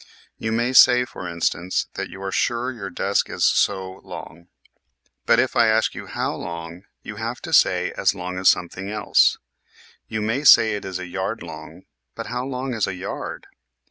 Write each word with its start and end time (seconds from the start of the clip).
You 0.39 0.51
may 0.51 0.73
say, 0.73 1.05
for 1.05 1.29
instance, 1.29 1.87
that 1.93 2.09
you 2.09 2.23
are 2.23 2.31
sure 2.31 2.71
your 2.71 2.89
desk 2.89 3.29
is 3.29 3.45
so 3.45 4.01
long. 4.03 4.47
But 5.27 5.37
if 5.37 5.55
I 5.55 5.67
ask 5.67 5.93
you 5.93 6.07
how 6.07 6.33
long 6.37 6.85
you 7.03 7.17
have 7.17 7.21
ARE 7.21 7.21
YOU 7.21 7.21
SURE 7.21 7.21
OF 7.21 7.25
YOUR 7.25 7.35
SHAPE? 7.35 7.37
17 7.37 7.43
to 7.43 7.59
say 7.95 8.01
as 8.01 8.15
long 8.15 8.37
as 8.39 8.49
something 8.49 8.89
else. 8.89 9.37
You 10.07 10.21
may 10.23 10.43
say 10.43 10.73
it 10.73 10.85
is 10.85 10.97
a 10.97 11.05
yard 11.05 11.43
long. 11.43 11.83
But 12.15 12.25
how 12.33 12.43
long 12.43 12.73
is 12.73 12.87
a 12.87 12.95
yard 12.95 13.45